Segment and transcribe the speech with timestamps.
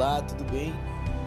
[0.00, 0.72] Olá, tudo bem?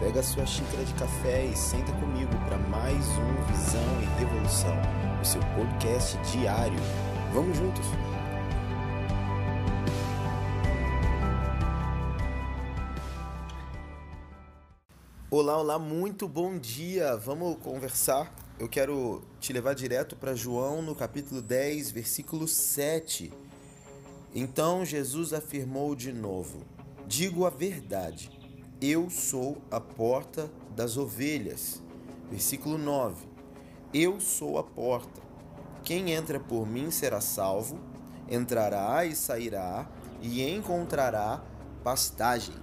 [0.00, 4.74] Pega sua xícara de café e senta comigo para mais um Visão e Revolução,
[5.22, 6.80] o seu podcast diário.
[7.32, 7.86] Vamos juntos?
[15.30, 17.16] Olá, olá, muito bom dia.
[17.16, 18.34] Vamos conversar?
[18.58, 23.32] Eu quero te levar direto para João no capítulo 10, versículo 7.
[24.34, 26.64] Então Jesus afirmou de novo:
[27.06, 28.42] Digo a verdade,
[28.80, 31.82] eu sou a porta das ovelhas.
[32.30, 33.26] Versículo 9:
[33.92, 35.22] Eu sou a porta.
[35.82, 37.78] Quem entra por mim será salvo,
[38.28, 39.88] entrará e sairá
[40.20, 41.42] e encontrará
[41.82, 42.54] pastagem.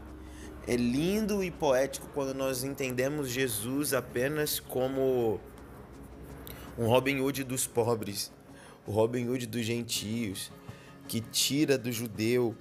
[0.68, 5.40] É lindo e poético quando nós entendemos Jesus apenas como
[6.78, 8.32] um Robin Hood dos pobres,
[8.86, 10.52] o Robin Hood dos gentios,
[11.08, 12.56] que tira do judeu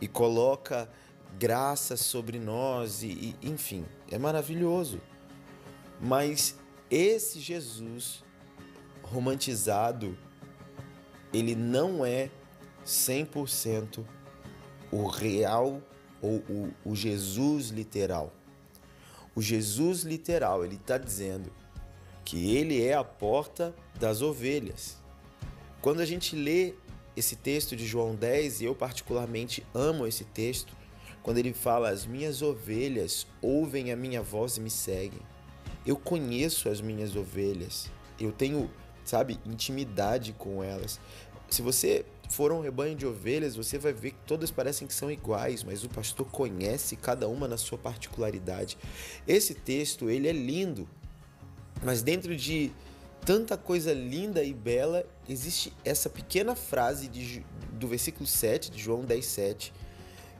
[0.00, 0.88] e coloca
[1.38, 5.00] graça sobre nós e, e enfim, é maravilhoso.
[6.00, 6.56] Mas
[6.90, 8.22] esse Jesus
[9.02, 10.16] romantizado,
[11.32, 12.30] ele não é
[12.84, 14.04] 100%
[14.90, 15.82] o real
[16.20, 18.32] ou o, o, Jesus literal.
[19.34, 21.52] O Jesus literal, ele está dizendo
[22.24, 24.96] que ele é a porta das ovelhas.
[25.82, 26.74] Quando a gente lê
[27.16, 30.74] esse texto de João 10, e eu particularmente amo esse texto,
[31.24, 35.22] quando ele fala: As minhas ovelhas ouvem a minha voz e me seguem.
[35.84, 38.70] Eu conheço as minhas ovelhas, eu tenho,
[39.04, 41.00] sabe, intimidade com elas.
[41.50, 45.10] Se você for um rebanho de ovelhas, você vai ver que todas parecem que são
[45.10, 48.78] iguais, mas o pastor conhece cada uma na sua particularidade.
[49.26, 50.88] Esse texto, ele é lindo,
[51.82, 52.72] mas dentro de
[53.24, 59.04] tanta coisa linda e bela, existe essa pequena frase de, do versículo 7 de João
[59.04, 59.72] 10, 7,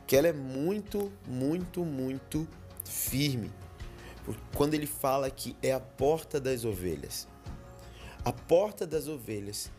[0.06, 2.47] que ela é muito, muito, muito
[2.84, 3.50] firme.
[4.54, 7.28] Quando ele fala que é a porta das ovelhas.
[8.25, 9.70] A porta das ovelhas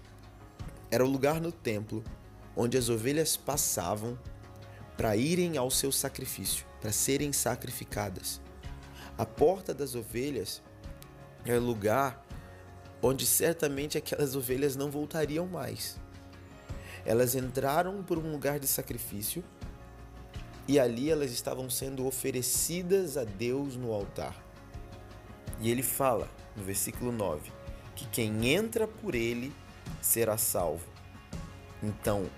[0.92, 2.04] era o lugar no templo
[2.56, 4.18] onde as ovelhas passavam
[4.96, 8.40] para irem ao seu sacrifício, para serem sacrificadas.
[9.18, 10.62] A porta das ovelhas
[11.44, 12.26] é o lugar
[13.02, 16.00] onde certamente aquelas ovelhas não voltariam mais.
[17.06, 19.44] Elas entraram por um lugar de sacrifício
[20.68, 24.36] e ali elas estavam sendo oferecidas a Deus no altar.
[25.60, 27.52] E ele fala, no versículo 9,
[27.96, 29.54] que quem entra por ele
[30.02, 30.86] será salvo.
[31.82, 32.30] Então,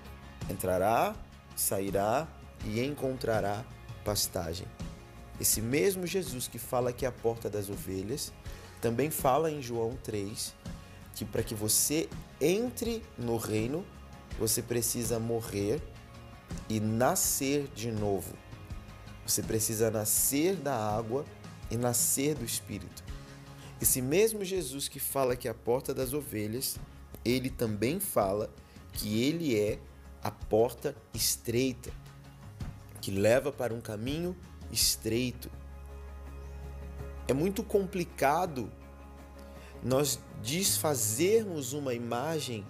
[0.49, 1.15] entrará,
[1.55, 2.27] sairá
[2.65, 3.65] e encontrará
[4.03, 4.67] pastagem.
[5.39, 8.33] Esse mesmo Jesus que fala que é a porta das ovelhas,
[8.81, 10.55] também fala em João 3
[11.17, 12.07] que para que você
[12.39, 13.83] entre no reino,
[14.37, 15.81] você precisa morrer
[16.69, 18.33] e nascer de novo.
[19.25, 21.25] Você precisa nascer da água
[21.69, 23.03] e nascer do Espírito.
[23.81, 26.77] Esse mesmo Jesus que fala que é a porta das ovelhas,
[27.23, 28.49] ele também fala
[28.93, 29.79] que ele é
[30.23, 31.91] a porta estreita,
[33.01, 34.35] que leva para um caminho
[34.71, 35.51] estreito.
[37.27, 38.71] É muito complicado
[39.83, 42.65] nós desfazermos uma imagem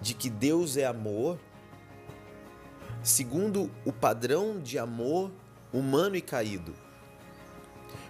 [0.00, 1.38] de que Deus é amor
[3.08, 5.32] segundo o padrão de amor
[5.72, 6.74] humano e caído.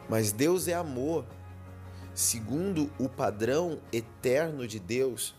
[0.09, 1.25] Mas Deus é amor,
[2.13, 5.37] segundo o padrão eterno de Deus,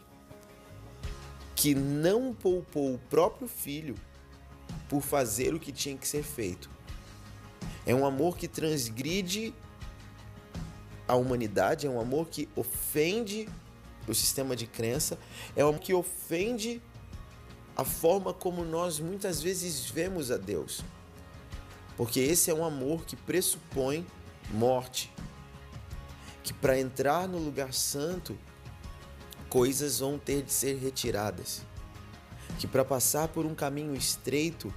[1.56, 3.96] que não poupou o próprio filho
[4.88, 6.70] por fazer o que tinha que ser feito.
[7.86, 9.54] É um amor que transgride
[11.06, 13.50] a humanidade, é um amor que ofende
[14.08, 15.20] o sistema de crença,
[15.54, 16.82] é um amor que ofende
[17.80, 20.82] a forma como nós muitas vezes vemos a Deus.
[21.96, 24.06] Porque esse é um amor que pressupõe
[24.52, 25.10] morte.
[26.44, 28.38] Que para entrar no lugar santo,
[29.48, 31.62] coisas vão ter de ser retiradas.
[32.60, 34.74] Que para passar por um caminho estreito,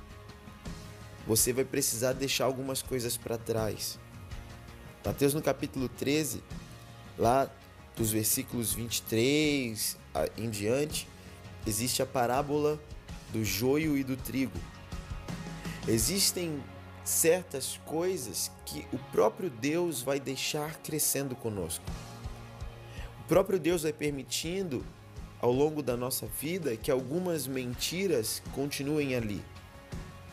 [1.26, 3.98] você vai precisar deixar algumas coisas para trás.
[5.04, 6.40] Mateus no capítulo 13,
[7.18, 7.50] lá
[7.96, 9.98] dos versículos 23
[10.38, 11.08] em diante,
[11.66, 12.80] existe a parábola
[13.32, 14.58] do joio e do trigo.
[15.88, 16.62] Existem
[17.04, 21.84] certas coisas que o próprio Deus vai deixar crescendo conosco.
[23.20, 24.84] O próprio Deus vai permitindo
[25.40, 29.42] ao longo da nossa vida que algumas mentiras continuem ali,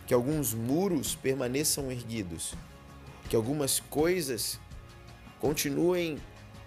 [0.06, 2.54] que alguns muros permaneçam erguidos,
[3.28, 4.60] que algumas coisas
[5.40, 6.20] continuem,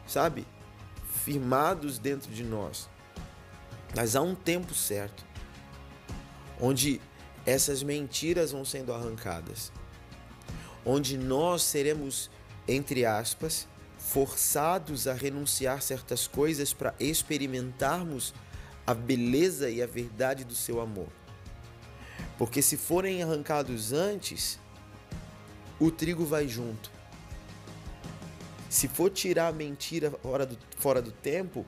[0.06, 0.44] sabe,
[1.24, 2.88] firmados dentro de nós.
[3.94, 5.31] Mas há um tempo certo
[6.62, 7.00] onde
[7.44, 9.72] essas mentiras vão sendo arrancadas,
[10.86, 12.30] onde nós seremos,
[12.68, 13.66] entre aspas,
[13.98, 18.32] forçados a renunciar certas coisas para experimentarmos
[18.86, 21.08] a beleza e a verdade do seu amor.
[22.38, 24.58] Porque se forem arrancados antes,
[25.80, 26.90] o trigo vai junto.
[28.68, 31.66] Se for tirar a mentira fora do, fora do tempo,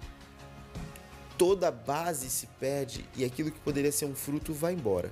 [1.37, 5.11] toda a base se perde e aquilo que poderia ser um fruto vai embora.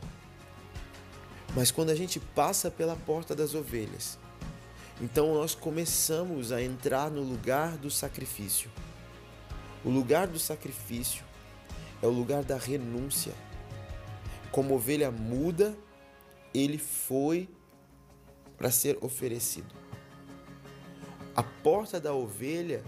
[1.55, 4.19] Mas quando a gente passa pela porta das ovelhas,
[5.01, 8.71] então nós começamos a entrar no lugar do sacrifício.
[9.85, 11.25] O lugar do sacrifício
[12.01, 13.35] é o lugar da renúncia.
[14.51, 15.77] Como ovelha muda,
[16.55, 17.49] ele foi
[18.57, 19.75] para ser oferecido.
[21.35, 22.85] A porta da ovelha,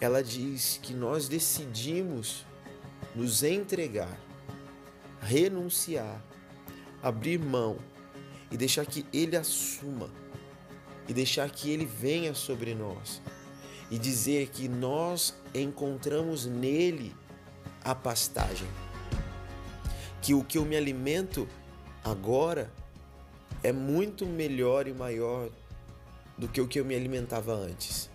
[0.00, 2.46] ela diz que nós decidimos
[3.14, 4.18] nos entregar,
[5.20, 6.24] renunciar,
[7.02, 7.76] abrir mão
[8.50, 10.10] e deixar que ele assuma
[11.06, 13.20] e deixar que ele venha sobre nós
[13.90, 17.14] e dizer que nós encontramos nele
[17.82, 18.68] a pastagem.
[20.22, 21.48] Que o que eu me alimento
[22.04, 22.72] agora
[23.62, 25.50] é muito melhor e maior
[26.38, 28.08] do que o que eu me alimentava antes.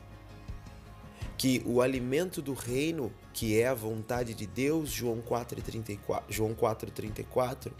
[1.37, 7.71] Que o alimento do reino, que é a vontade de Deus, João 4:34, João 4:34,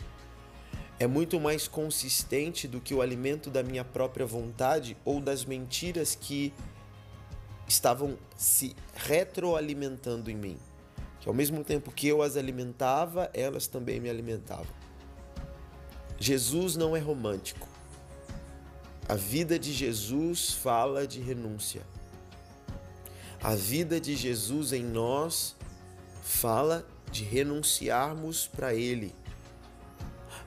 [1.00, 6.16] é muito mais consistente do que o alimento da minha própria vontade ou das mentiras
[6.16, 6.54] que
[7.68, 10.58] estavam se retroalimentando em mim
[11.26, 14.68] que ao mesmo tempo que eu as alimentava, elas também me alimentavam.
[16.20, 17.68] Jesus não é romântico.
[19.10, 21.82] A vida de Jesus fala de renúncia.
[23.46, 25.56] A vida de Jesus em nós
[26.24, 29.14] fala de renunciarmos para Ele.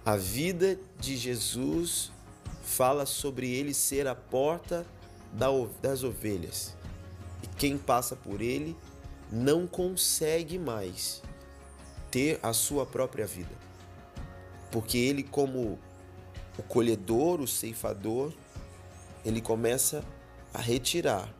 [0.04, 2.10] A vida de Jesus
[2.64, 4.84] fala sobre Ele ser a porta
[5.80, 6.74] das ovelhas.
[7.40, 8.76] E quem passa por Ele
[9.30, 11.22] não consegue mais
[12.10, 13.54] ter a sua própria vida.
[14.72, 15.78] Porque ele, como
[16.58, 18.32] o colhedor, o ceifador,
[19.24, 20.04] ele começa
[20.52, 21.37] a retirar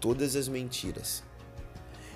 [0.00, 1.22] todas as mentiras.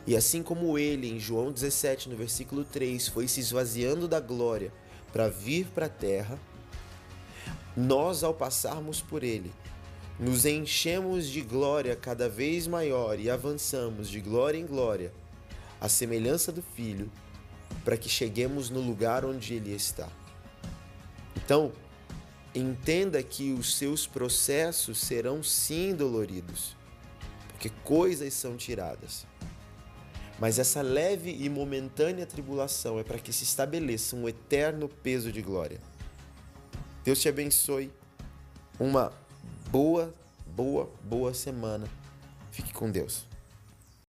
[0.06, 4.72] E assim como ele, em João 17, no versículo 3, foi se esvaziando da glória
[5.12, 6.38] para vir para a terra,
[7.76, 9.52] nós, ao passarmos por ele,
[10.18, 15.12] nos enchemos de glória cada vez maior e avançamos de glória em glória,
[15.80, 17.10] à semelhança do Filho,
[17.84, 20.08] para que cheguemos no lugar onde Ele está.
[21.36, 21.72] Então,
[22.54, 26.76] entenda que os seus processos serão sim doloridos,
[27.62, 29.24] porque coisas são tiradas.
[30.40, 35.40] Mas essa leve e momentânea tribulação é para que se estabeleça um eterno peso de
[35.40, 35.80] glória.
[37.04, 37.92] Deus te abençoe.
[38.80, 39.12] Uma
[39.70, 40.12] boa,
[40.44, 41.86] boa, boa semana.
[42.50, 43.31] Fique com Deus.